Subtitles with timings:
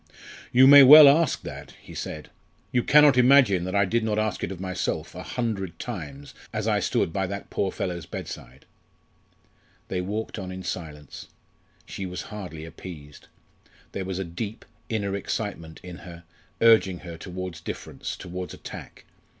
[0.51, 2.31] "You may well ask that!" he said.
[2.71, 6.67] "You cannot imagine that I did not ask it of myself a hundred times as
[6.67, 8.65] I stood by that poor fellow's bedside."
[9.89, 11.27] They walked on in silence.
[11.85, 13.27] She was hardly appeased.
[13.91, 16.23] There was a deep, inner excitement in her
[16.61, 19.05] urging her towards difference, towards attack.